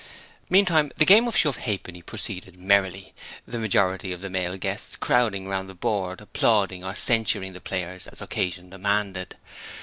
Meantime 0.49 0.91
the 0.97 1.05
game 1.05 1.27
of 1.27 1.37
shove 1.37 1.57
ha'penny 1.57 2.01
proceeded 2.01 2.57
merrily, 2.57 3.13
the 3.45 3.59
majority 3.59 4.11
of 4.11 4.19
the 4.21 4.31
male 4.31 4.57
guests 4.57 4.95
crowding 4.95 5.47
round 5.47 5.69
the 5.69 5.75
board, 5.75 6.21
applauding 6.21 6.83
or 6.83 6.95
censuring 6.95 7.53
the 7.53 7.61
players 7.61 8.07
as 8.07 8.19
occasion 8.19 8.71
demanded. 8.71 9.35